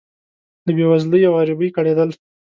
له 0.65 0.71
بې 0.75 0.85
وزلۍ 0.91 1.21
او 1.27 1.33
غریبۍ 1.39 1.69
کړېدل. 1.75 2.09